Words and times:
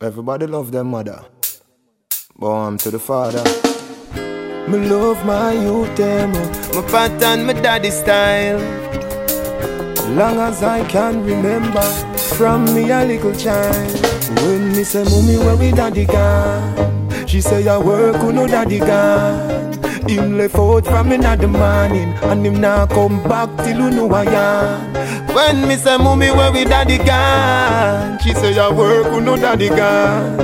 Everybody 0.00 0.46
love 0.46 0.70
their 0.70 0.84
mother. 0.84 1.24
Born 2.36 2.78
to 2.78 2.90
the 2.92 3.00
father. 3.00 3.42
Me 4.70 4.78
love 4.88 5.26
my 5.26 5.50
youth 5.50 5.96
them, 5.96 6.30
oh. 6.36 6.82
my 6.82 6.88
pattern, 6.88 7.44
my 7.46 7.52
daddy 7.52 7.90
style. 7.90 8.60
Long 10.14 10.38
as 10.38 10.62
I 10.62 10.86
can 10.86 11.24
remember, 11.24 11.82
from 12.36 12.66
me 12.66 12.88
a 12.92 13.04
little 13.04 13.34
child. 13.34 13.90
When 14.42 14.68
me 14.68 14.84
say, 14.84 15.02
mommy, 15.02 15.36
where 15.36 15.56
we 15.56 15.72
daddy 15.72 16.04
gone? 16.04 17.26
She 17.26 17.40
say, 17.40 17.66
I 17.66 17.76
work, 17.78 18.22
with 18.22 18.36
no 18.36 18.46
daddy 18.46 18.78
gone. 18.78 19.72
Him 20.08 20.38
left 20.38 20.54
out 20.54 20.84
from 20.86 21.08
me 21.08 21.16
in 21.16 21.50
morning, 21.50 22.12
and 22.22 22.46
him 22.46 22.60
now 22.60 22.86
come 22.86 23.20
back 23.24 23.48
till 23.64 23.80
you 23.80 23.90
know 23.90 24.08
I 24.12 24.24
am. 24.26 25.17
When 25.38 25.68
me 25.68 25.76
say, 25.76 25.96
mommy, 25.96 26.32
where 26.32 26.50
we 26.50 26.64
daddy 26.64 26.98
gone? 26.98 28.18
She 28.18 28.34
say, 28.34 28.58
I 28.58 28.72
work, 28.72 29.06
with 29.12 29.22
no 29.22 29.36
daddy 29.36 29.68
gone. 29.68 30.36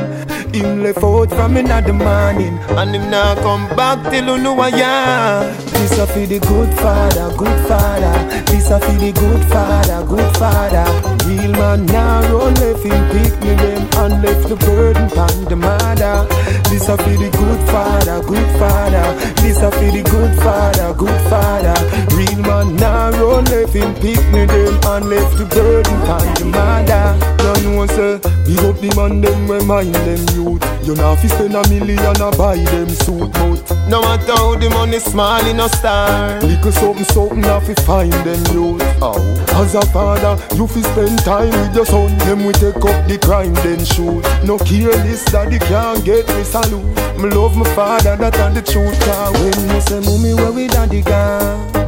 Him 0.54 0.84
left 0.84 1.02
out 1.02 1.30
from 1.30 1.56
in 1.56 1.66
the 1.66 1.92
morning 1.92 2.56
And 2.78 2.94
him 2.94 3.10
now 3.10 3.34
come 3.34 3.66
back 3.74 3.98
till 4.12 4.36
you 4.36 4.38
know 4.40 4.54
I 4.60 4.68
am. 4.68 5.56
This 5.72 5.98
a 5.98 6.06
for 6.06 6.24
the 6.24 6.38
good 6.38 6.72
father, 6.78 7.36
good 7.36 7.60
father. 7.66 8.14
This 8.46 8.70
a 8.70 8.78
for 8.78 8.92
the 8.92 9.10
good 9.10 9.44
father, 9.50 10.06
good 10.06 10.36
father. 10.36 10.86
Real 11.26 11.50
man 11.58 11.86
now 11.86 12.22
run 12.30 12.54
left 12.54 12.84
him 12.84 13.02
pick 13.10 13.34
me 13.42 13.54
them 13.56 13.88
And 13.98 14.22
left 14.22 14.48
the 14.48 14.54
burden 14.54 15.10
on 15.18 15.44
the 15.50 15.56
mother. 15.56 16.22
This 16.70 16.88
a 16.88 16.96
for 16.96 17.16
the 17.18 17.30
good 17.34 17.60
father, 17.66 18.22
good 18.22 18.50
father. 18.60 19.06
This 19.42 19.58
a 19.58 19.72
for 19.72 19.90
the 19.90 20.02
good 20.08 20.38
father, 20.38 20.94
good 20.94 21.20
father. 21.28 21.74
Real 22.14 22.38
man 22.46 22.76
now 22.76 23.13
run 23.34 23.44
left 23.46 23.74
him 23.74 23.94
pick 23.94 24.22
me 24.30 24.46
them 24.46 24.78
And 24.86 25.08
left 25.10 25.36
the 25.36 25.46
burden 25.46 25.94
on 26.06 26.26
the 26.38 26.44
mother 26.46 27.18
Don't 27.38 27.64
know 27.64 27.86
say, 27.86 28.18
big 28.46 28.62
up 28.64 28.78
the 28.80 28.90
man 28.96 29.20
them 29.20 29.50
remind 29.50 29.94
them 29.94 30.22
you 30.34 30.44
youth. 30.44 30.86
You 30.86 30.94
know 30.94 31.16
fi 31.16 31.28
spend 31.28 31.54
a 31.54 31.62
million 31.68 31.98
a 32.20 32.30
buy 32.36 32.56
them 32.56 32.88
suit 32.88 33.32
but 33.32 33.88
No 33.88 34.02
matter 34.02 34.32
how 34.32 34.54
the 34.56 34.70
money 34.70 34.98
small 34.98 35.44
in 35.46 35.60
a 35.60 35.68
star. 35.68 36.40
Little 36.40 36.72
something 36.72 37.04
something 37.04 37.42
have 37.42 37.66
fi 37.66 37.74
find 37.82 38.12
them 38.12 38.42
youth. 38.54 38.82
Oh. 39.02 39.18
As 39.54 39.74
a 39.74 39.82
father 39.86 40.38
you 40.54 40.66
fi 40.66 40.82
spend 40.82 41.18
time 41.20 41.50
with 41.50 41.74
your 41.74 41.86
son. 41.86 42.16
Them 42.18 42.44
we 42.44 42.52
take 42.52 42.76
up 42.76 43.08
the 43.08 43.18
crime 43.18 43.54
then 43.66 43.84
shoot. 43.84 44.22
No 44.44 44.58
careless 44.58 45.24
daddy 45.24 45.58
can't 45.58 46.04
get 46.04 46.26
me 46.28 46.44
salute. 46.44 46.84
Me 47.18 47.28
love 47.30 47.56
my 47.56 47.68
father 47.74 48.16
that 48.16 48.38
and 48.38 48.56
the 48.56 48.62
truth. 48.62 48.98
Cause 49.00 49.32
when 49.40 49.68
me 49.68 49.80
say 49.80 50.00
mommy 50.00 50.34
where 50.34 50.52
we 50.52 50.68
daddy 50.68 51.02
gone 51.02 51.83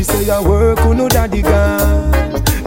She 0.00 0.04
say 0.04 0.30
I 0.30 0.40
work 0.40 0.78
on 0.78 0.96
no 0.96 1.10
daddy 1.10 1.42
gone 1.42 2.10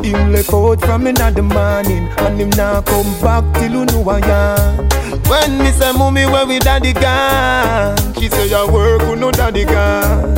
him 0.05 0.31
left 0.31 0.53
out 0.53 0.79
from 0.81 1.07
in 1.07 1.15
the 1.15 1.41
morning 1.41 2.07
And 2.19 2.39
him 2.39 2.51
now 2.51 2.81
come 2.81 3.11
back 3.21 3.43
till 3.55 3.71
you 3.71 3.85
know 3.85 4.07
I 4.07 4.19
am. 4.19 4.87
When 5.23 5.57
me 5.57 5.71
say 5.71 5.91
mommy 5.93 6.27
where 6.27 6.45
we 6.45 6.59
daddy 6.59 6.93
gone? 6.93 7.97
She 8.13 8.29
say 8.29 8.53
I 8.53 8.69
work 8.69 9.01
with 9.09 9.19
no 9.19 9.31
daddy 9.31 9.65
gone 9.65 10.35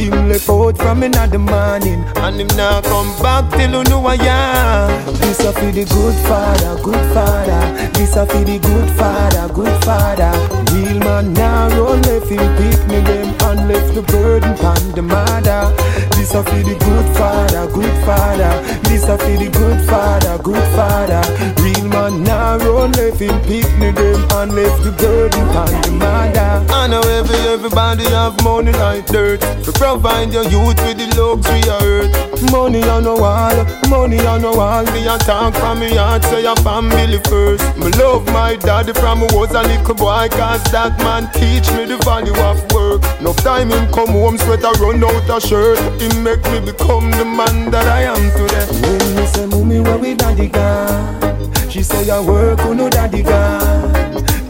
Him 0.00 0.30
left 0.30 0.48
out 0.48 0.78
from 0.78 1.02
in 1.02 1.12
the 1.12 1.38
morning 1.38 2.02
And 2.16 2.40
him 2.40 2.48
now 2.56 2.80
come 2.80 3.12
back 3.20 3.50
till 3.50 3.72
you 3.72 3.84
know 3.90 4.06
I 4.06 4.14
am. 4.14 5.14
This 5.16 5.40
a 5.40 5.52
for 5.52 5.70
the 5.70 5.84
good 5.84 6.14
father, 6.24 6.82
good 6.82 7.12
father. 7.12 7.90
This 7.92 8.16
a 8.16 8.24
for 8.24 8.44
the 8.44 8.58
good 8.58 8.90
father, 8.96 9.52
good 9.52 9.84
father. 9.84 10.32
Real 10.72 11.00
man 11.00 11.34
now 11.34 11.68
run 11.68 12.00
left 12.00 12.28
him 12.30 12.38
pick 12.56 12.80
me 12.88 13.00
them 13.00 13.34
And 13.42 13.68
left 13.68 13.94
the 13.94 14.00
burden 14.02 14.56
on 14.64 14.92
the 14.92 15.02
mother 15.02 15.74
This 16.20 16.34
a 16.34 16.44
for 16.44 16.50
the 16.50 16.76
good 16.76 17.16
father, 17.16 17.64
good 17.72 17.96
father. 18.04 18.52
This 18.84 19.04
a 19.08 19.16
for 19.16 19.36
the 19.40 19.48
good 19.56 19.80
father, 19.88 20.36
good 20.42 20.68
father. 20.76 21.24
Real 21.64 21.88
man 21.88 22.22
now 22.22 22.58
run 22.58 22.92
left 22.92 23.20
him 23.20 23.40
pick 23.48 23.64
me 23.80 23.90
them 23.90 24.20
And 24.36 24.52
left 24.52 24.84
the 24.84 24.92
burden 24.92 25.48
on 25.56 25.72
the 25.80 25.90
mother. 25.96 26.60
I 26.68 26.88
know 26.88 27.00
every, 27.00 27.40
everybody 27.48 28.04
have 28.12 28.36
money 28.44 28.72
like 28.72 29.06
dirt. 29.06 29.40
To 29.64 29.72
provide 29.72 30.30
your 30.30 30.44
youth 30.44 30.76
with 30.84 31.00
the 31.00 31.08
luxury 31.16 31.64
of 31.72 31.80
earth. 31.88 32.52
Money 32.52 32.84
on 32.84 33.04
the 33.04 33.16
wall, 33.16 33.56
money 33.88 34.20
on 34.20 34.42
the 34.42 34.52
wall. 34.52 34.84
Me 34.92 35.08
a 35.08 35.16
talk 35.16 35.54
from 35.54 35.80
me 35.80 35.96
heart, 35.96 36.22
say 36.24 36.42
your 36.42 36.56
family 36.56 37.16
first. 37.32 37.64
Me 37.80 37.88
love 37.96 38.26
my 38.26 38.56
daddy 38.56 38.92
from 38.92 39.24
I 39.24 39.28
was 39.32 39.52
a 39.52 39.62
little 39.62 39.94
boy 39.94 40.28
Cause 40.32 40.64
that 40.72 40.96
man 41.00 41.32
teach 41.32 41.68
me 41.72 41.84
the 41.88 41.96
value 42.04 42.36
of 42.44 42.60
work. 42.72 43.00
No 43.20 43.32
time 43.32 43.70
him 43.70 43.90
come 43.92 44.12
home, 44.12 44.36
sweat 44.36 44.60
a 44.64 44.72
run 44.84 45.02
out 45.02 45.28
a 45.32 45.40
shirt 45.40 45.80
He 46.10 46.18
make 46.22 46.42
me 46.50 46.60
become 46.60 47.10
the 47.12 47.24
man 47.24 47.70
that 47.70 47.86
I 47.86 48.02
am 48.02 48.30
today. 48.34 48.66
When 48.82 49.16
me 49.16 49.26
say, 49.26 49.46
mommy, 49.46 49.80
where 49.80 49.98
we 49.98 50.14
daddy 50.14 50.48
gone? 50.48 51.70
She 51.70 51.82
say, 51.82 52.10
I 52.10 52.20
work, 52.20 52.58
with 52.64 52.76
no 52.76 52.90
daddy 52.90 53.22
gone? 53.22 53.94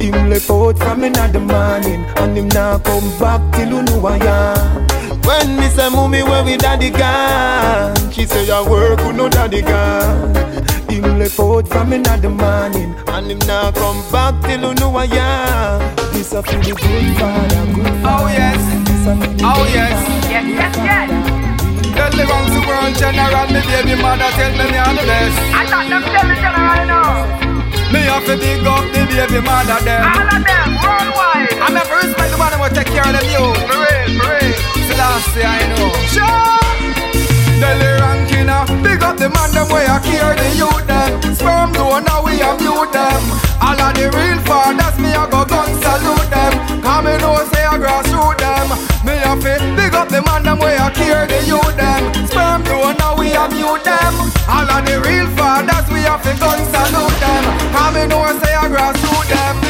Him 0.01 0.31
left 0.31 0.51
out 0.51 0.79
from 0.79 1.05
in 1.05 1.13
the 1.13 1.39
morning 1.39 2.05
And 2.17 2.37
him 2.37 2.49
now 2.49 2.79
come 2.79 3.11
back 3.19 3.41
till 3.55 3.69
you 3.69 3.83
know 3.83 4.07
I 4.07 4.17
am. 4.17 4.87
When 5.23 5.57
me 5.59 5.69
say, 5.69 5.91
mommy, 5.91 6.23
where 6.23 6.43
we 6.43 6.57
daddy 6.57 6.89
gone? 6.91 7.95
She 8.11 8.25
say, 8.25 8.51
I 8.51 8.63
work 8.67 8.99
with 9.01 9.17
no 9.17 9.29
daddy 9.29 9.61
gone. 9.61 10.35
Him 10.89 11.19
left 11.19 11.39
out 11.39 11.69
from 11.69 11.93
in 11.93 12.03
the 12.03 12.31
morning 12.31 12.95
And 13.09 13.31
him 13.31 13.39
now 13.47 13.71
come 13.71 14.01
back 14.11 14.41
till 14.45 14.61
you 14.71 14.75
know 14.77 14.97
I 14.97 15.05
am. 15.05 15.97
This 16.15 16.33
a 16.33 16.43
for 16.43 16.57
the 16.57 16.73
good 16.73 17.17
father, 17.19 17.73
good 17.75 18.03
father. 18.03 18.25
Oh 18.25 18.27
yes, 18.29 19.43
oh 19.43 19.71
yes 19.73 20.31
Yes, 20.31 20.47
yes, 20.47 20.77
yes 20.77 21.20
Tell 22.01 22.09
the 22.17 22.25
wrong 22.25 22.49
to 22.49 22.61
world 22.65 22.97
general, 22.97 23.45
me 23.53 23.61
baby 23.61 23.93
mother 24.01 24.33
tell 24.33 24.53
me 24.57 24.65
me 24.73 24.79
are 24.81 24.97
the 24.97 25.05
best. 25.05 25.37
I 25.53 25.69
thought 25.69 25.85
them 25.85 26.01
tell 26.01 26.25
the 26.25 26.37
general 26.41 26.81
now 26.89 27.29
Me 27.93 28.01
have 28.09 28.25
to 28.25 28.41
big 28.41 28.65
up 28.65 28.89
the 28.89 29.05
baby 29.05 29.41
mother 29.45 29.77
them. 29.85 30.09
All 30.09 30.25
of 30.25 30.41
them, 30.41 30.71
worldwide. 30.81 31.61
I'm 31.61 31.77
a 31.77 31.85
first 31.85 32.17
respect 32.17 32.33
the 32.33 32.39
man 32.41 32.57
who 32.57 32.73
take 32.73 32.89
care 32.89 33.05
of 33.05 33.13
them 33.13 33.27
you. 33.29 33.45
For 33.69 33.85
real 33.85 34.17
Selassie 34.89 35.45
I 35.45 35.61
know. 35.77 35.93
Sure. 36.09 36.57
Delly 37.61 37.93
ranking 38.01 38.49
uh, 38.49 38.65
Big 38.81 39.05
up 39.05 39.21
the 39.21 39.29
man 39.29 39.53
them 39.53 39.69
way 39.69 39.85
I 39.85 40.01
care 40.01 40.33
the 40.41 40.49
youth 40.57 40.89
them. 40.89 41.21
Sperm 41.37 41.77
donor 41.77 42.01
now 42.01 42.25
we 42.25 42.41
have 42.41 42.65
you 42.65 42.81
them. 42.97 43.23
All 43.61 43.77
of 43.77 43.93
the 43.93 44.09
real 44.09 44.41
fathers 44.49 44.97
me 44.97 45.13
I 45.13 45.29
go 45.29 45.45
gun 45.45 45.69
salute 45.85 46.33
them. 46.33 46.81
Come 46.81 47.05
me 47.05 47.13
know 47.21 47.37
say 47.53 47.61
I 47.69 47.77
grassroot 47.77 48.41
them. 48.41 48.73
Me 49.05 49.21
have 49.21 49.45
to 49.45 49.53
big 49.77 49.90
up 49.90 49.90
man 50.27 50.43
them 50.43 50.59
way 50.59 50.77
I 50.77 50.91
care 50.91 51.27
the 51.27 51.41
youth 51.47 51.77
them. 51.77 52.03
Sperm 52.27 52.63
donor 52.65 53.15
we 53.19 53.31
have 53.37 53.53
you 53.53 53.79
them. 53.85 54.13
All 54.49 54.67
of 54.67 54.83
the 54.85 55.01
real 55.07 55.29
fathers 55.37 55.87
we 55.93 56.01
have 56.09 56.23
to 56.27 56.33
gun 56.41 56.59
salute 56.73 57.19
them. 57.21 57.45
Come 57.73 57.95
me 57.95 58.07
know 58.07 58.25
say 58.43 58.55
I 58.55 58.67
grassroot 58.69 59.27
them. 59.29 59.55
The 59.61 59.70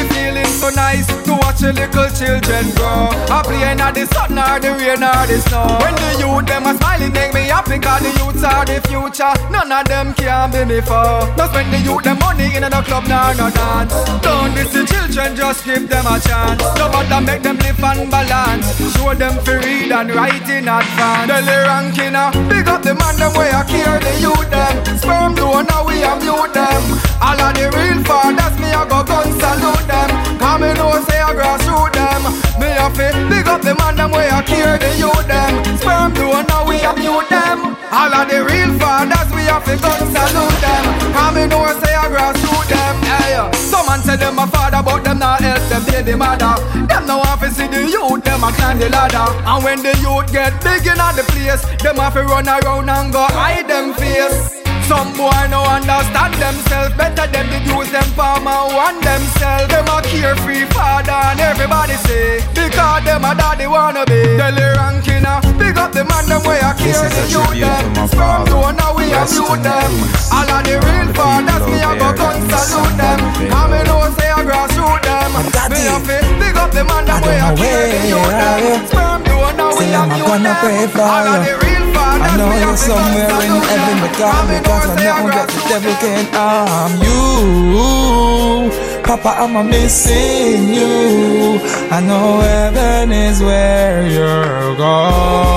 so 0.61 0.69
nice 0.77 1.07
to 1.25 1.33
watch 1.41 1.57
the 1.57 1.73
little 1.73 2.09
children 2.13 2.69
grow. 2.77 3.09
I 3.33 3.41
playing 3.41 3.81
at 3.81 3.97
the 3.97 4.05
sun 4.13 4.37
or 4.37 4.61
the 4.61 4.77
rain 4.77 5.01
or 5.01 5.25
the 5.25 5.41
snow. 5.41 5.65
When 5.81 5.97
the 5.97 6.21
youth 6.21 6.45
them 6.45 6.69
are 6.69 6.77
smiling 6.77 7.13
make 7.13 7.33
me 7.33 7.49
happy 7.49 7.81
Cause 7.81 8.05
the 8.05 8.11
youths 8.21 8.45
are 8.45 8.61
the 8.61 8.77
future. 8.85 9.33
None 9.49 9.73
of 9.73 9.83
them 9.89 10.13
can 10.13 10.53
be 10.53 10.61
me 10.69 10.79
for 10.85 11.25
No 11.33 11.49
spend 11.49 11.73
the 11.73 11.81
youth 11.81 12.05
them 12.05 12.19
money 12.21 12.53
in 12.53 12.61
the 12.61 12.81
club 12.85 13.09
nor 13.09 13.33
no 13.33 13.49
dance. 13.49 13.93
Don't 14.21 14.53
miss 14.53 14.69
the 14.69 14.85
children 14.85 15.33
just 15.33 15.65
give 15.65 15.89
them 15.89 16.05
a 16.05 16.21
chance. 16.21 16.61
No 16.77 16.85
matter 16.93 17.21
make 17.25 17.41
them 17.41 17.57
live 17.57 17.81
and 17.81 18.05
balance. 18.13 18.69
Show 18.93 19.17
them 19.17 19.35
to 19.41 19.53
read 19.65 19.89
and 19.89 20.13
write 20.13 20.45
in 20.45 20.69
advance. 20.69 21.25
Delly 21.25 21.57
ranking 21.65 22.13
uh, 22.13 22.29
Big 22.45 22.69
up 22.69 22.85
the 22.85 22.93
man 22.93 23.17
them 23.17 23.33
way 23.33 23.49
I 23.49 23.65
care 23.65 23.97
the 23.97 24.13
youth 24.21 24.49
them. 24.53 24.75
Sperm 25.01 25.33
donor 25.33 25.81
we 25.89 26.05
have 26.05 26.21
mute 26.21 26.53
them. 26.53 26.81
All 27.17 27.41
of 27.41 27.51
the 27.57 27.65
real 27.73 27.99
fathers 28.05 28.55
me 28.61 28.69
I 28.69 28.85
go 28.85 29.01
gun 29.01 29.20
Me 32.81 32.87
have 32.89 33.29
big 33.29 33.47
up 33.47 33.61
the 33.61 33.75
man 33.77 33.95
them 33.95 34.09
way 34.09 34.25
I 34.25 34.41
care 34.41 34.73
the 34.73 34.89
youth 34.97 35.27
them. 35.29 35.53
Sperm 35.77 36.17
donor 36.17 36.65
we 36.65 36.81
have 36.81 36.97
mute 36.97 37.29
them. 37.29 37.77
All 37.93 38.09
of 38.09 38.25
the 38.25 38.41
real 38.41 38.73
fathers 38.81 39.29
we 39.37 39.45
have 39.45 39.61
to 39.69 39.77
gun 39.77 40.01
salute 40.09 40.57
them. 40.65 40.83
Come 41.13 41.35
me 41.37 41.45
know 41.45 41.61
say 41.77 41.93
I 41.93 42.09
grassroot 42.09 42.65
them. 42.73 42.95
Hey, 43.05 43.37
uh. 43.37 43.53
Some 43.53 43.85
man 43.85 44.01
say 44.01 44.17
them 44.17 44.39
a 44.39 44.47
father 44.47 44.81
but 44.81 45.03
them 45.03 45.19
not 45.19 45.41
help 45.41 45.61
them 45.69 45.85
baby 45.85 46.17
mother. 46.17 46.57
Them 46.89 47.05
no 47.05 47.21
want 47.21 47.41
to 47.41 47.51
see 47.53 47.69
the 47.69 47.85
youth 47.85 48.25
them 48.25 48.41
a 48.41 48.49
climb 48.49 48.79
the 48.79 48.89
ladder. 48.89 49.29
And 49.45 49.63
when 49.63 49.83
the 49.85 49.93
youth 50.01 50.33
get 50.33 50.57
big 50.65 50.81
in 50.81 50.97
the 50.97 51.25
place 51.37 51.61
Them 51.85 51.97
have 52.01 52.17
to 52.17 52.23
run 52.25 52.49
around 52.49 52.89
and 52.89 53.13
go 53.13 53.29
hide 53.29 53.69
them 53.69 53.93
face. 53.93 54.57
Some 54.89 55.13
boy 55.13 55.47
no 55.53 55.61
understand 55.63 56.33
themselves 56.41 56.97
Better 56.97 57.29
them 57.91 58.03
to 58.03 58.07
use 58.07 58.15
them 58.15 58.15
farmer 58.15 58.73
want 58.73 59.03
themselves 59.03 59.67
Them 59.67 59.87
a 59.87 60.01
carefree 60.01 60.65
father 60.71 61.11
and 61.11 61.39
everybody 61.39 61.93
say 62.07 62.39
Because 62.55 63.03
them 63.03 63.23
a 63.23 63.35
daddy 63.35 63.67
wanna 63.67 64.05
be. 64.05 64.23
Delly 64.39 64.65
ranking 64.75 65.25
uh, 65.25 65.41
Big 65.59 65.77
up 65.77 65.91
the 65.91 66.03
man 66.05 66.25
them 66.27 66.43
way 66.47 66.59
I 66.59 66.73
care 66.73 67.09
the 67.09 67.23
youth 67.27 67.59
them. 67.59 68.07
Sperm 68.07 68.45
donor 68.45 68.91
we 68.95 69.11
have 69.11 69.31
you 69.31 69.47
them. 69.59 69.91
All 70.31 70.47
of 70.47 70.63
the 70.63 70.75
real 70.79 71.09
fathers 71.13 71.63
me 71.67 71.79
a 71.83 71.91
go 71.99 72.09
gun 72.15 72.39
salute 72.49 72.95
them. 72.97 73.19
And 73.51 73.67
me 73.71 73.79
know 73.83 74.07
say 74.15 74.31
I 74.31 74.39
grassroot 74.47 75.01
them? 75.03 75.31
Me 75.71 75.81
a 75.87 75.97
fi 75.99 76.17
big 76.39 76.57
up 76.57 76.71
the 76.71 76.83
man 76.83 77.05
them 77.05 77.21
way 77.21 77.39
I 77.39 77.55
care 77.55 77.87
the 77.91 77.99
youth 78.07 78.31
them. 78.31 78.87
Sperm 78.87 79.19
donor 79.23 79.69
we 79.75 79.85
have 79.91 80.15
you 80.15 80.25
them. 80.27 80.55
All 80.95 81.27
of 81.27 81.45
the 81.45 81.53
real 81.59 81.81
I 82.21 82.37
know 82.37 82.60
somewhere 82.77 83.29
in 83.45 83.51
heaven, 83.69 83.97
but 84.01 84.13
God, 84.17 84.47
because 84.47 84.85
I 84.89 84.95
know 84.95 85.29
that 85.29 85.47
the 85.49 85.59
devil 85.69 85.93
can't 85.99 86.29
harm 86.33 86.93
you. 87.03 87.21
Papa, 89.03 89.31
I'm 89.43 89.55
missing 89.69 90.73
you. 90.73 91.59
I 91.91 91.99
know 92.01 92.39
heaven 92.39 93.11
is 93.11 93.41
where 93.41 94.07
you're 94.07 94.75
gone. 94.77 95.51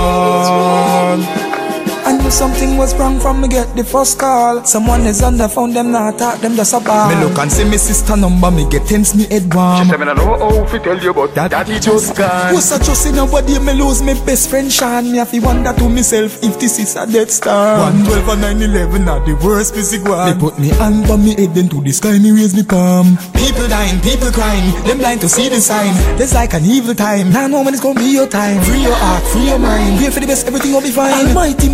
I 2.35 2.37
knew 2.37 2.53
something 2.53 2.77
was 2.77 2.95
wrong 2.97 3.21
from 3.21 3.43
me 3.43 3.47
get 3.49 3.77
the 3.77 3.85
first 3.85 4.19
call. 4.19 4.65
Someone 4.65 5.03
is 5.07 5.23
on 5.23 5.37
the 5.37 5.49
phone, 5.49 5.73
them 5.73 5.93
not 5.93 6.19
talk, 6.19 6.41
them 6.41 6.57
just 6.57 6.75
a 6.75 6.81
ball. 6.81 7.09
Me 7.09 7.15
look 7.23 7.39
and 7.39 7.51
see 7.51 7.63
me 7.63 7.79
sister 7.79 8.17
number, 8.17 8.51
me 8.51 8.69
get 8.69 8.89
tense, 8.89 9.15
me 9.15 9.25
head 9.27 9.55
warm. 9.55 9.85
She 9.85 9.91
say 9.91 9.97
me 9.99 10.07
no 10.07 10.15
know 10.15 10.39
how 10.39 10.67
to 10.67 10.79
tell 10.81 10.99
you, 10.99 11.11
about 11.11 11.33
that 11.37 11.53
daddy 11.53 11.79
just 11.79 12.17
gone. 12.17 12.53
What's 12.53 12.73
I 12.73 12.79
trust 12.83 13.07
in 13.07 13.15
nobody, 13.15 13.61
me 13.61 13.75
lose 13.75 14.03
my 14.03 14.15
best 14.27 14.51
friend 14.51 14.73
Sean. 14.73 15.13
Me 15.13 15.19
have 15.19 15.31
to 15.31 15.39
wonder 15.39 15.73
to 15.73 15.89
myself 15.89 16.43
if 16.43 16.59
this 16.59 16.81
is 16.81 16.97
a 16.97 17.07
death 17.07 17.31
star. 17.31 17.79
112 17.79 18.29
and 18.29 18.41
911 18.59 19.09
are 19.09 19.21
the 19.25 19.35
worst 19.47 19.75
physical 19.75 20.17
one. 20.17 20.33
They 20.33 20.39
put 20.41 20.59
me 20.59 20.69
hand 20.75 21.09
on 21.11 21.25
me 21.25 21.37
head, 21.37 21.55
then 21.55 21.69
to 21.69 21.81
the 21.81 21.93
sky 21.93 22.19
me 22.19 22.33
raise 22.33 22.55
me 22.55 22.65
palm. 22.65 23.17
People 23.39 23.69
dying, 23.69 24.01
people 24.03 24.33
crying, 24.33 24.75
them 24.83 24.99
blind 24.99 25.21
to 25.21 25.29
see 25.29 25.49
the 25.49 25.61
sign. 25.61 25.95
There's 26.19 26.35
like 26.35 26.53
an 26.55 26.65
evil 26.65 26.95
time. 26.97 27.31
Now 27.31 27.47
know 27.47 27.63
when 27.63 27.75
it's 27.75 27.83
gonna 27.83 28.01
be 28.01 28.11
your 28.11 28.27
time. 28.27 28.61
Free 28.65 28.83
your 28.83 28.97
heart, 28.97 29.23
free 29.31 29.47
your 29.47 29.61
mind. 29.61 30.03
Pray 30.03 30.11
for 30.11 30.19
the 30.19 30.27
best, 30.27 30.47
everything 30.49 30.73
will 30.73 30.83
be 30.83 30.91
fine. 30.91 31.15
Almighty, 31.29 31.69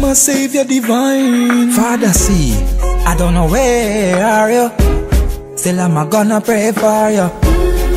my 0.50 0.56
Savior 0.56 0.80
divine. 0.80 1.70
Father, 1.70 2.12
see, 2.12 2.54
I 3.06 3.14
don't 3.16 3.34
know 3.34 3.46
where 3.48 4.24
are 4.24 4.50
you. 4.50 4.70
Still, 5.56 5.80
I'm 5.80 6.08
gonna 6.08 6.40
pray 6.40 6.72
for 6.72 7.10
you. 7.10 7.30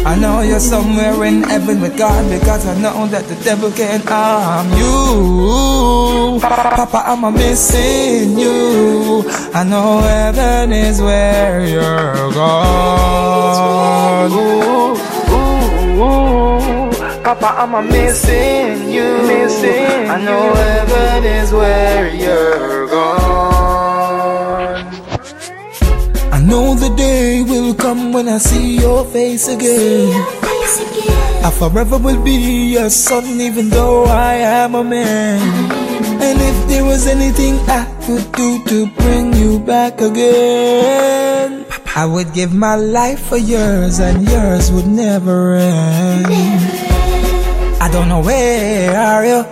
I 0.05 0.15
know 0.19 0.41
you're 0.41 0.59
somewhere 0.59 1.23
in 1.25 1.43
heaven 1.43 1.81
with 1.81 1.97
God 1.97 2.29
because 2.29 2.67
I 2.67 2.75
know 2.79 3.07
that 3.07 3.25
the 3.27 3.35
devil 3.43 3.71
can't 3.71 4.03
harm 4.05 4.69
you. 4.77 6.39
Papa, 6.41 7.03
I'm 7.07 7.33
missing 7.33 8.37
you. 8.37 9.23
I 9.53 9.63
know 9.63 10.01
heaven 10.01 10.73
is 10.73 11.01
where 11.01 11.65
you're 11.65 12.31
gone. 12.33 14.31
Ooh, 14.31 14.97
ooh, 15.33 16.03
ooh. 16.03 16.42
Papa, 17.23 17.55
I'm 17.55 17.73
a 17.73 17.81
missing 17.81 18.91
you. 18.91 19.23
Missing 19.23 20.09
I 20.11 20.19
know 20.21 20.53
heaven 20.53 21.23
is 21.23 21.53
where 21.53 22.13
you're 22.13 22.87
gone. 22.87 24.83
I 26.33 26.41
know 26.41 26.75
the 26.75 26.93
day 26.97 27.41
will 27.41 27.73
come 27.75 28.11
when 28.11 28.27
I 28.27 28.39
see 28.39 28.77
your 28.77 29.05
face 29.05 29.47
again. 29.47 30.11
I 31.45 31.49
forever 31.57 31.97
will 31.97 32.21
be 32.21 32.73
your 32.75 32.89
son, 32.89 33.39
even 33.39 33.69
though 33.69 34.03
I 34.03 34.33
am 34.35 34.75
a 34.75 34.83
man. 34.83 35.39
And 36.21 36.41
if 36.41 36.67
there 36.67 36.83
was 36.83 37.07
anything 37.07 37.55
I 37.69 37.85
could 38.05 38.29
do 38.33 38.61
to 38.65 38.87
bring 38.99 39.33
you 39.33 39.59
back 39.59 40.01
again, 40.01 41.65
I 41.95 42.05
would 42.05 42.33
give 42.33 42.53
my 42.53 42.75
life 42.75 43.27
for 43.27 43.37
yours, 43.37 43.99
and 43.99 44.27
yours 44.27 44.73
would 44.73 44.87
never 44.87 45.55
end. 45.55 46.92
I 47.83 47.89
don't 47.91 48.07
know 48.07 48.21
where 48.21 48.95
are 48.95 49.25
you. 49.25 49.43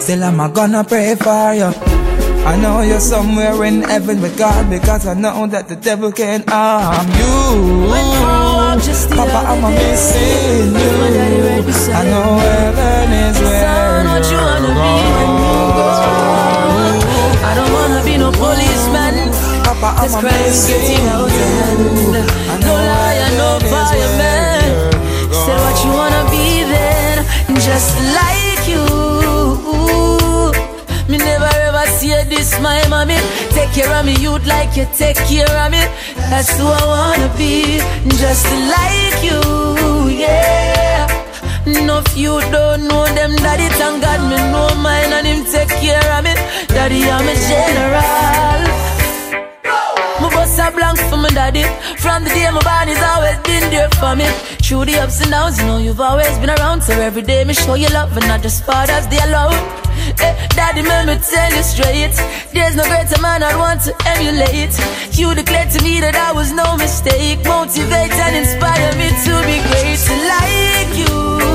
Still, 0.00 0.24
I'm 0.24 0.40
gonna 0.54 0.82
pray 0.82 1.14
for 1.16 1.52
you. 1.52 1.68
I 2.48 2.56
know 2.56 2.80
you're 2.80 2.98
somewhere 2.98 3.62
in 3.64 3.82
heaven 3.82 4.22
with 4.22 4.38
God 4.38 4.70
because 4.70 5.06
I 5.06 5.12
know 5.12 5.46
that 5.48 5.68
the 5.68 5.76
devil 5.76 6.10
can't 6.10 6.48
harm 6.48 7.06
you. 7.12 7.92
Papa, 9.12 9.40
I'm 9.52 9.60
missing 9.68 10.72
you. 10.72 11.92
I 11.92 12.02
know 12.08 12.40
heaven 12.40 13.12
is 13.20 13.36
where 13.44 14.00
you're 14.00 14.64
going. 14.64 15.12
I 17.44 17.52
don't 17.54 17.72
wanna 17.76 18.00
be 18.02 18.16
no 18.16 18.32
policeman. 18.32 19.28
Papa, 19.60 19.92
I'm 20.00 20.08
crime 20.08 20.48
is 20.48 20.66
getting 20.68 21.04
out 21.04 21.28
of 21.28 21.36
hand. 21.36 22.64
No 22.64 22.72
liar, 22.72 23.30
no 23.36 23.60
fireman. 23.68 24.72
Said 25.44 25.60
what 25.60 25.76
you 25.84 25.92
wanna 25.92 26.24
be 26.30 26.51
just 27.64 27.94
like 28.18 28.66
you. 28.66 28.84
Me 31.08 31.18
never 31.18 31.50
ever 31.68 31.86
see 31.98 32.14
this, 32.28 32.58
my 32.60 32.82
mommy. 32.88 33.18
Take 33.54 33.70
care 33.72 33.92
of 33.94 34.04
me, 34.04 34.14
you'd 34.16 34.46
like 34.46 34.76
you 34.76 34.86
take 34.96 35.16
care 35.30 35.54
of 35.62 35.70
me. 35.70 35.82
That's 36.30 36.58
who 36.58 36.66
I 36.66 36.84
wanna 36.94 37.30
be, 37.36 37.78
just 38.22 38.46
like 38.74 39.18
you, 39.22 39.40
yeah. 40.10 41.06
No, 41.86 42.02
you 42.16 42.40
don't 42.50 42.88
know 42.88 43.04
them, 43.14 43.36
daddy, 43.36 43.68
thank 43.78 44.02
God 44.02 44.20
me 44.30 44.36
know 44.50 44.74
mine 44.82 45.12
and 45.12 45.26
him 45.26 45.44
take 45.44 45.68
care 45.68 46.08
of 46.16 46.24
me. 46.24 46.34
Daddy, 46.68 47.04
I'm 47.04 47.28
a 47.28 47.34
general. 47.48 48.62
My 50.20 50.28
bust 50.30 50.58
a 50.58 50.70
blank 50.70 50.98
for 51.10 51.16
my 51.16 51.28
daddy. 51.30 51.64
From 51.98 52.24
the 52.24 52.30
day 52.30 52.50
my 52.50 52.62
body's 52.62 53.02
always 53.02 53.38
been 53.46 53.70
there 53.70 53.90
for 54.00 54.14
me. 54.16 54.26
Through 54.72 54.86
the 54.86 55.00
ups 55.00 55.20
and 55.20 55.30
downs, 55.30 55.58
you 55.60 55.66
know 55.66 55.76
you've 55.76 56.00
always 56.00 56.38
been 56.38 56.48
around. 56.48 56.80
So 56.80 56.94
every 56.94 57.20
day 57.20 57.44
me 57.44 57.52
show 57.52 57.74
you 57.74 57.88
love 57.90 58.16
and 58.16 58.26
not 58.26 58.40
just 58.40 58.64
fathers 58.64 59.06
they 59.08 59.20
alone. 59.20 59.52
Eh, 60.16 60.32
daddy, 60.56 60.80
let 60.80 61.04
me 61.04 61.20
tell 61.20 61.52
you 61.52 61.62
straight. 61.62 62.16
There's 62.54 62.74
no 62.74 62.84
greater 62.84 63.20
man 63.20 63.42
I'd 63.42 63.54
want 63.58 63.82
to 63.82 63.92
emulate. 64.16 64.72
You 65.12 65.34
declared 65.34 65.68
to 65.76 65.82
me 65.84 66.00
that 66.00 66.16
I 66.16 66.32
was 66.32 66.52
no 66.52 66.64
mistake. 66.78 67.44
Motivate 67.44 68.16
and 68.16 68.34
inspire 68.34 68.96
me 68.96 69.12
to 69.12 69.32
be 69.44 69.60
great 69.68 70.00
like 70.32 70.92
you. 70.96 71.52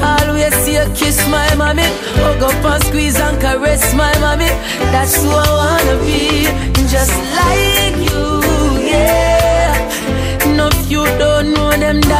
Always 0.00 0.54
see 0.64 0.76
you 0.80 0.86
kiss 0.96 1.20
my 1.28 1.54
mommy 1.54 1.84
Hug 2.24 2.42
up 2.42 2.64
and 2.64 2.82
squeeze 2.84 3.20
and 3.20 3.38
caress 3.38 3.92
my 3.92 4.16
mommy 4.20 4.48
That's 4.88 5.22
who 5.22 5.28
I 5.28 5.48
wanna 5.60 5.96
be 6.00 6.48
Just 6.88 7.12
like 7.36 7.98
you, 8.08 8.40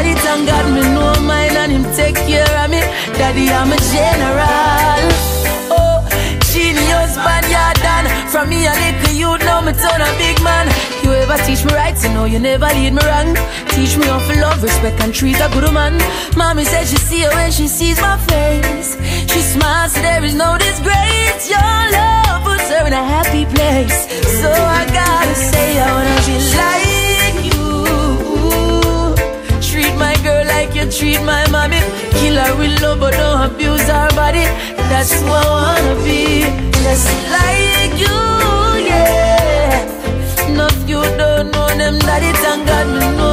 Daddy, 0.01 0.15
thank 0.21 0.49
God 0.49 0.65
me 0.73 0.81
know 0.97 1.13
mine 1.29 1.55
And 1.61 1.73
him 1.73 1.85
take 1.95 2.17
care 2.17 2.49
of 2.65 2.71
me. 2.71 2.81
Daddy, 3.21 3.51
I'm 3.51 3.69
a 3.69 3.77
general. 3.93 5.05
Oh, 5.77 6.01
genius, 6.49 7.17
man, 7.21 7.45
you're 7.53 7.77
done 7.85 8.09
From 8.33 8.49
me 8.49 8.65
a 8.65 8.73
little 8.73 9.13
you 9.13 9.37
know 9.45 9.61
me 9.61 9.73
turn 9.77 10.01
a 10.01 10.09
big 10.17 10.41
man. 10.43 10.73
You 11.05 11.13
ever 11.13 11.37
teach 11.45 11.67
me 11.67 11.75
right, 11.75 11.93
you 12.03 12.09
know 12.15 12.25
you 12.25 12.39
never 12.39 12.65
lead 12.65 12.95
me 12.95 13.03
wrong. 13.05 13.37
Teach 13.77 13.99
me 13.99 14.07
how 14.07 14.25
to 14.27 14.41
love, 14.41 14.63
respect 14.63 15.03
and 15.03 15.13
treat 15.13 15.37
a 15.37 15.51
good 15.53 15.71
man 15.71 16.01
Mommy 16.35 16.65
said 16.65 16.87
she 16.87 16.97
see 16.97 17.23
it 17.23 17.35
when 17.35 17.53
she 17.53 17.69
sees 17.69 18.01
my 18.01 18.17
face. 18.17 18.97
She 19.31 19.41
smiles, 19.43 19.93
so 19.93 20.01
there 20.01 20.25
is 20.25 20.35
no 20.35 20.57
disgrace. 20.57 21.45
Your 21.51 21.81
love 21.93 22.43
puts 22.43 22.71
her 22.71 22.87
in 22.87 22.95
a 22.95 23.05
happy 23.05 23.45
place. 23.45 23.99
So 24.41 24.51
I 24.51 24.80
love 32.81 33.01
but 33.01 33.13
don't 33.13 33.51
abuse 33.51 33.89
our 33.89 34.09
body. 34.11 34.45
That's 34.91 35.13
who 35.21 35.27
I 35.27 35.45
wanna 35.57 35.95
be. 36.05 36.43
Just 36.85 37.09
like 37.37 37.93
you, 38.05 38.19
yeah. 38.89 39.85
No, 40.57 40.67
if 40.67 40.89
you 40.89 41.03
don't 41.17 41.51
know 41.53 41.69
them 41.69 41.99
daddy 41.99 42.33
Thank 42.43 42.67
God 42.67 42.87
me 42.89 43.17
know 43.17 43.30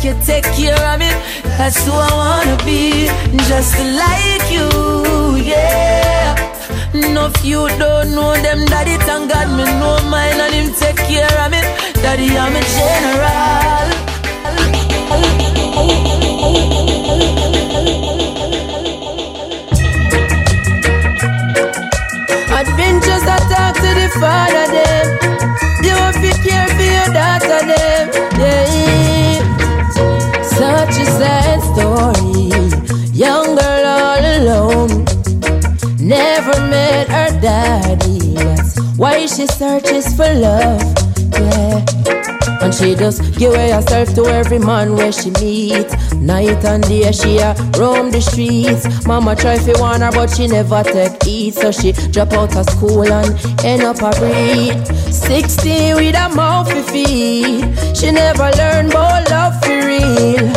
like 0.00 0.16
you 0.16 0.24
take 0.24 0.44
care 0.54 0.78
of 0.92 0.98
me. 0.98 1.10
That's 1.58 1.84
who 1.84 1.92
I 1.92 2.10
wanna 2.14 2.56
be, 2.64 3.06
just 3.48 3.76
like 3.78 4.50
you, 4.50 4.68
yeah. 5.44 6.34
No, 6.94 7.30
you 7.42 7.68
don't 7.78 8.14
know 8.14 8.34
them, 8.34 8.64
daddy, 8.66 8.96
thank 9.04 9.30
God 9.30 9.48
me 9.56 9.64
know 9.64 9.98
mine 10.10 10.40
and 10.40 10.54
him 10.54 10.72
take 10.74 10.96
care 10.96 11.38
of 11.44 11.50
me. 11.50 11.60
Daddy, 12.02 12.36
I'm 12.36 12.56
a 12.56 12.62
general. 12.76 13.90
Adventures 22.60 23.22
that 23.24 23.42
talk 23.50 23.74
to 23.76 23.90
the 23.94 24.08
father 24.20 24.66
there. 24.72 24.99
Daddy. 37.40 38.34
Why 38.96 39.26
she 39.26 39.46
searches 39.46 40.14
for 40.14 40.32
love. 40.34 40.82
Yeah. 41.32 41.84
And 42.62 42.74
she 42.74 42.94
just 42.94 43.22
give 43.38 43.54
away 43.54 43.70
herself 43.70 44.14
to 44.14 44.26
every 44.26 44.58
man 44.58 44.94
where 44.94 45.12
she 45.12 45.30
meet. 45.40 45.88
Night 46.16 46.62
and 46.64 46.82
day 46.82 47.10
she 47.12 47.38
a 47.38 47.54
roam 47.78 48.10
the 48.10 48.20
streets. 48.20 49.06
Mama 49.06 49.34
try 49.34 49.58
fi 49.58 49.72
warn 49.80 50.02
her 50.02 50.12
but 50.12 50.28
she 50.28 50.46
never 50.46 50.82
take 50.82 51.22
heed. 51.22 51.54
So 51.54 51.72
she 51.72 51.92
drop 51.92 52.32
out 52.32 52.54
of 52.56 52.68
school 52.68 53.10
and 53.10 53.64
end 53.64 53.82
up 53.82 54.02
a 54.02 54.10
breed. 54.18 54.86
16 55.10 55.96
with 55.96 56.14
a 56.14 56.28
mouth 56.34 56.68
to 56.68 56.82
feed. 56.82 57.96
She 57.96 58.10
never 58.12 58.50
learn 58.58 58.86
about 58.90 59.30
love 59.30 59.54
for 59.64 59.86
real. 59.86 60.49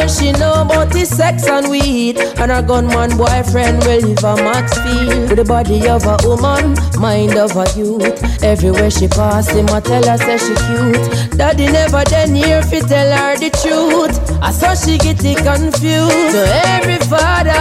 And 0.00 0.10
she 0.10 0.32
know 0.32 0.62
about 0.62 0.90
the 0.90 1.04
sex 1.04 1.46
and 1.46 1.68
weed. 1.68 2.16
And 2.40 2.50
her 2.50 2.62
gunman 2.62 3.18
boyfriend 3.18 3.84
will 3.84 4.00
live 4.00 4.24
a 4.24 4.34
max 4.36 4.72
feel. 4.80 5.28
With 5.28 5.36
the 5.36 5.44
body 5.44 5.86
of 5.88 6.06
a 6.08 6.16
woman, 6.24 6.72
mind 6.98 7.36
of 7.36 7.52
a 7.54 7.68
youth. 7.76 8.16
Everywhere 8.42 8.90
she 8.90 9.08
pass 9.08 9.50
him, 9.50 9.68
I 9.68 9.80
tell 9.80 10.02
her 10.02 10.16
say 10.16 10.38
she 10.38 10.54
cute. 10.56 11.36
Daddy 11.36 11.66
never 11.66 12.02
then 12.08 12.34
here 12.34 12.62
fi 12.62 12.80
tell 12.80 13.12
her 13.12 13.36
the 13.36 13.50
truth. 13.60 14.16
I 14.40 14.50
saw 14.52 14.74
she 14.74 14.96
get 14.96 15.22
it 15.22 15.36
confused. 15.44 16.32
So 16.32 16.42
every 16.64 16.96
father, 17.04 17.52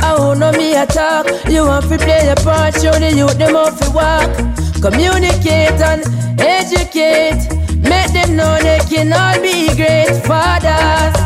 I 0.00 0.16
won't 0.18 0.40
know 0.40 0.52
me 0.52 0.74
a 0.74 0.86
talk. 0.86 1.26
You 1.50 1.66
want 1.68 1.84
to 1.90 1.98
play 1.98 2.24
your 2.24 2.36
part, 2.36 2.80
show 2.80 2.96
the 2.96 3.12
youth 3.12 3.36
them 3.36 3.56
off 3.56 3.78
fi 3.78 3.88
walk. 3.92 4.32
Communicate 4.80 5.78
and 5.84 6.00
educate. 6.40 7.44
Make 7.84 8.10
them 8.16 8.36
know 8.36 8.56
they 8.62 8.80
can 8.88 9.12
all 9.12 9.36
be 9.42 9.68
great 9.76 10.16
fathers. 10.24 11.21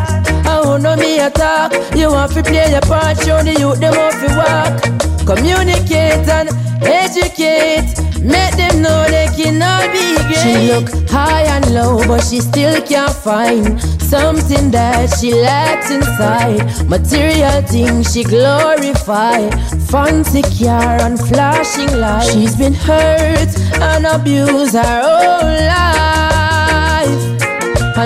I 1.27 1.31
won't 1.31 1.39
know 1.39 1.59
me 1.59 1.71
a 1.71 1.71
talk. 1.71 1.97
You 1.97 2.09
want 2.09 2.33
to 2.33 2.43
play 2.43 2.71
your 2.71 2.81
part, 2.83 3.19
show 3.19 3.43
the 3.43 3.59
youth 3.59 3.81
them 3.81 3.95
off 3.95 4.15
fi 4.15 4.29
walk. 4.37 4.83
Communicate 5.27 6.29
and 6.29 6.51
educate. 6.83 7.91
Make 8.23 8.57
them 8.57 8.83
know 8.83 9.07
they 9.09 9.29
cannot 9.37 9.93
be 9.93 10.15
great. 10.23 10.39
She 10.43 10.73
look 10.73 11.11
high 11.11 11.43
and 11.43 11.75
low, 11.75 12.07
but 12.07 12.23
she 12.23 12.41
still 12.41 12.81
can't 12.83 13.13
find 13.13 13.81
something 14.01 14.71
that 14.71 15.17
she 15.19 15.35
lacks 15.35 15.91
inside. 15.91 16.63
Material 16.89 17.63
things 17.63 18.13
she 18.13 18.23
glorify, 18.23 19.51
fancy 19.91 20.43
car 20.43 21.01
and 21.03 21.19
flashing 21.19 21.93
lights. 21.99 22.33
She's 22.33 22.57
been 22.57 22.75
hurt 22.75 23.51
and 23.81 24.07
abused 24.07 24.75
her 24.75 25.03
whole 25.03 25.67
life. 25.67 25.86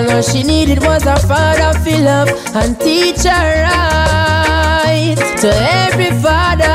And 0.01 0.09
all 0.09 0.21
she 0.23 0.41
needed 0.41 0.79
was 0.81 1.05
a 1.05 1.15
father 1.29 1.77
to 1.77 1.93
love 2.01 2.29
and 2.55 2.73
teach 2.81 3.21
her 3.21 3.49
right. 3.69 5.13
To 5.41 5.49
every 5.85 6.09
father, 6.25 6.73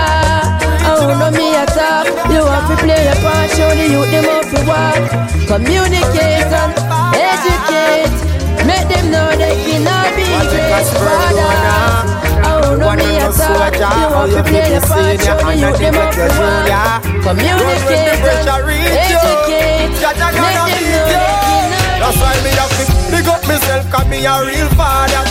oh 0.86 1.10
no 1.18 1.34
me 1.34 1.50
a 1.58 1.66
talk. 1.66 2.06
You 2.30 2.46
have 2.46 2.70
to 2.70 2.76
play 2.78 3.02
your 3.02 3.18
part, 3.18 3.50
show 3.50 3.66
the 3.74 3.82
youth 3.90 4.10
them 4.14 4.30
how 4.30 4.46
to 4.46 4.58
walk. 4.62 5.10
Communicate 5.50 6.54
and 6.54 6.70
educate. 7.18 8.14
Make 8.62 8.86
them 8.94 9.10
know 9.10 9.34
they 9.34 9.58
can 9.58 9.90
all 9.90 10.06
be 10.14 10.22
great 10.46 10.86
fathers. 10.94 12.06
Oh 12.46 12.78
no 12.78 12.94
me 12.94 13.10
a 13.18 13.26
talk. 13.34 13.74
You 13.74 13.90
have 13.90 14.30
to 14.30 14.42
play 14.46 14.70
your 14.70 14.86
part, 14.86 15.18
show 15.18 15.34
the 15.34 15.50
youth 15.58 15.78
them 15.82 15.94
how 15.94 16.14
to 16.14 16.30
walk. 16.38 17.02
Communicate 17.26 18.05
me 24.08 24.24
a 24.26 24.44
real 24.44 24.68
father. 24.74 25.22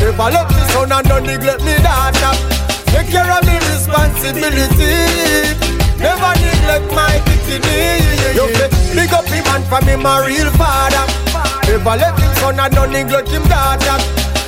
Never 0.00 0.30
love 0.32 0.50
me 0.50 0.62
son 0.72 0.92
and 0.92 1.06
don't 1.06 1.24
neglect 1.24 1.62
me 1.64 1.74
daughter. 1.82 2.32
Take 2.92 3.08
care 3.08 3.30
of 3.30 3.44
me 3.46 3.56
responsibility. 3.72 4.94
Never 5.98 6.32
neglect 6.40 6.88
my 6.92 7.20
dignity. 7.24 8.00
You 8.34 8.46
big 8.94 9.12
up 9.12 9.26
him 9.26 9.44
man 9.44 9.62
for 9.68 9.80
me, 9.84 9.96
my 9.96 10.26
real 10.26 10.50
father. 10.56 11.04
Never 11.68 11.96
let 11.96 12.18
him 12.18 12.34
son 12.36 12.60
and 12.60 12.74
don't 12.74 12.92
neglect 12.92 13.28
him 13.28 13.42
daughter. 13.48 13.96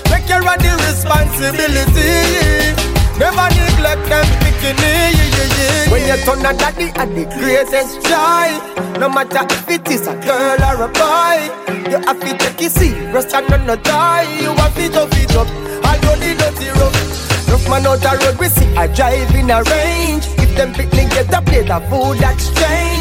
Take 0.09 0.27
care 0.27 0.41
of 0.41 0.59
the 0.61 0.73
responsibility. 0.89 2.73
Never 3.19 3.47
neglect 3.55 4.09
them 4.09 4.42
bikini. 4.63 5.91
When 5.91 6.07
you 6.07 6.17
turn 6.25 6.47
a 6.47 6.53
daddy 6.57 6.91
are 6.97 7.07
the 7.07 7.25
greatest 7.39 8.03
joy. 8.07 8.99
No 8.99 9.09
matter 9.09 9.45
if 9.51 9.69
it 9.69 9.91
is 9.91 10.07
a 10.07 10.15
girl 10.15 10.63
or 10.63 10.85
a 10.85 10.89
boy, 10.89 11.91
you 11.91 11.99
have 12.07 12.21
to 12.21 12.39
take 12.39 12.63
it 12.63 12.73
serious 12.73 13.35
and 13.35 13.49
not 13.49 13.67
no 13.67 13.77
die. 13.77 14.23
You 14.41 14.53
have 14.55 14.75
to 14.75 14.89
tough 14.89 15.11
it 15.13 15.37
up. 15.37 15.49
I 15.85 15.99
know 16.03 16.17
the 16.17 16.35
dirty 16.39 16.69
rough. 16.79 17.49
Rough 17.49 17.69
man 17.69 17.87
out 17.87 18.01
the 18.01 18.25
road, 18.25 18.39
we 18.39 18.49
see 18.49 18.75
a 18.77 18.89
drive 18.95 19.35
in 19.35 19.51
a 19.51 19.63
range. 19.63 20.27
If 20.39 20.57
them 20.57 20.73
picnic 20.73 21.11
get 21.11 21.35
a 21.35 21.43
plate 21.43 21.71
of 21.71 21.89
food, 21.89 22.19
strange. 22.39 22.92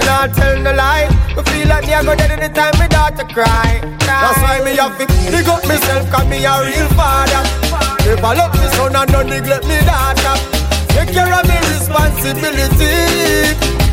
And 0.00 0.08
I 0.08 0.28
tell 0.32 0.56
no 0.60 0.72
lie, 0.72 1.08
I 1.36 1.42
feel 1.42 1.68
like 1.68 1.86
me 1.86 1.92
I 1.94 2.02
go 2.04 2.14
dead 2.16 2.30
anytime 2.30 2.72
my 2.78 2.86
daughter 2.88 3.24
cry. 3.28 3.80
That's 4.06 4.38
why 4.40 4.60
me 4.64 4.76
have 4.76 4.96
to 4.98 5.06
big 5.30 5.48
up 5.48 5.64
myself, 5.66 6.08
cause 6.10 6.26
me 6.28 6.44
a 6.44 6.52
real 6.64 6.88
father. 6.96 7.42
Never 8.06 8.34
love 8.34 8.52
me 8.54 8.66
son 8.76 8.96
and 8.96 9.10
don't 9.10 9.28
neglect 9.28 9.64
me 9.66 9.78
daughter. 9.86 10.34
Take 10.92 11.12
care 11.12 11.32
of 11.32 11.44
me 11.48 11.56
responsibility. 11.70 12.94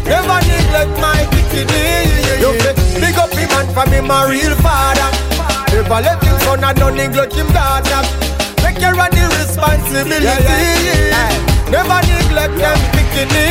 Never 0.05 0.39
neglect 0.49 0.93
my 0.99 1.21
bikini. 1.29 2.05
You 2.41 2.51
say, 2.59 2.73
big 2.99 3.17
up 3.17 3.31
him 3.31 3.49
man 3.49 3.67
for 3.73 3.85
me, 3.91 4.01
my 4.01 4.25
real 4.29 4.55
father. 4.63 5.09
Never 5.73 6.01
let 6.01 6.23
him 6.23 6.37
son 6.39 6.63
and 6.63 6.77
don't 6.77 6.95
neglect 6.95 7.33
him 7.33 7.47
daughter. 7.53 8.01
Take 8.57 8.77
care 8.79 8.93
of 8.97 9.09
the 9.11 9.23
responsibility. 9.39 11.48
Never 11.71 11.99
neglect 12.07 12.55
them 12.57 12.79
bikini. 12.93 13.45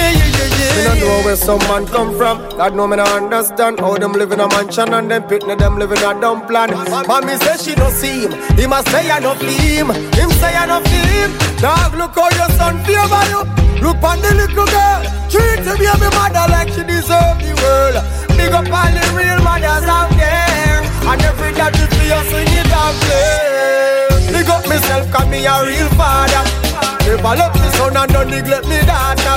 Me 0.76 0.84
no 0.84 0.94
know 0.94 1.25
where 1.25 1.37
some 1.37 1.58
man 1.68 1.87
come 1.87 2.16
from. 2.16 2.38
God 2.56 2.75
know 2.75 2.87
me 2.87 2.96
no 2.96 3.04
understand 3.04 3.80
how 3.80 3.96
them 3.96 4.12
live 4.12 4.32
in 4.32 4.40
a 4.40 4.48
mansion 4.48 4.92
and 4.94 5.10
them 5.10 5.22
picnic 5.25 5.58
them 5.58 5.78
live 5.78 5.92
in 5.92 5.98
a 5.98 6.20
dumb 6.20 6.46
plan. 6.46 6.70
Mommy 7.06 7.37
say 7.37 7.56
she 7.56 7.75
no 7.76 7.90
see 7.90 8.26
him. 8.26 8.32
He 8.56 8.66
must 8.66 8.88
say 8.88 9.10
I 9.10 9.18
no 9.20 9.34
feel 9.34 9.50
him. 9.50 9.88
Him 10.14 10.30
say 10.40 10.54
I 10.54 10.66
no 10.66 10.80
feel 10.82 11.10
him. 11.18 11.30
Dog 11.58 11.94
look 11.94 12.14
how 12.14 12.30
your 12.38 12.50
son 12.58 12.78
favor 12.84 13.25
you. 13.32 13.42
Look 13.82 14.02
on 14.02 14.18
the 14.22 14.34
little 14.34 14.66
girl. 14.66 15.02
Treat 15.30 15.62
the 15.66 15.75
baby 15.78 16.08
mother 16.14 16.46
like 16.50 16.68
she 16.75 16.82
deserve 16.82 17.38
the 17.42 17.54
world. 17.62 17.96
Big 18.37 18.52
up 18.52 18.66
all 18.70 18.90
the 18.90 19.04
real 19.14 19.38
mothers 19.42 19.87
out 19.87 20.10
there. 20.18 20.82
And 21.06 21.22
every 21.22 21.52
dad 21.54 21.75
will 21.78 21.90
be 21.98 22.10
us 22.12 22.26
sing 22.30 22.50
it 22.50 22.70
out 22.72 22.94
there. 23.06 24.32
Big 24.32 24.48
up 24.48 24.66
myself 24.66 25.10
cause 25.10 25.28
me 25.28 25.46
a 25.46 25.54
real 25.66 25.88
father. 25.94 26.88
Never 27.08 27.22
love 27.40 27.54
me 27.54 27.68
son 27.72 27.96
and 27.96 28.12
don't 28.12 28.28
neglect 28.28 28.68
me 28.68 28.84
daughter. 28.84 29.36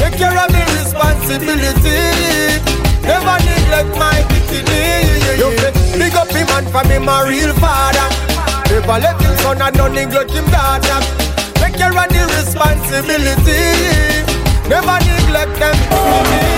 Take 0.00 0.16
care 0.16 0.32
of 0.32 0.48
me 0.48 0.64
responsibility. 0.80 2.00
Never 3.04 3.36
neglect 3.44 3.92
my 4.00 4.16
bikini. 4.32 5.20
You 5.36 5.52
say, 5.60 5.72
big 5.98 6.14
up 6.16 6.30
him 6.30 6.46
man 6.46 6.64
for 6.72 6.82
me 6.88 6.96
my 6.98 7.28
real 7.28 7.52
father. 7.60 8.08
Never 8.72 8.96
let 8.96 9.20
him 9.20 9.36
son 9.44 9.60
and 9.60 9.76
don't 9.76 9.92
neglect 9.92 10.30
him 10.30 10.46
daughter. 10.48 11.00
Take 11.60 11.76
care 11.76 11.92
of 11.92 12.08
the 12.08 12.22
responsibility. 12.32 13.60
Never 14.70 14.96
neglect 15.04 15.60
them. 15.60 15.76
Oh. 15.92 16.52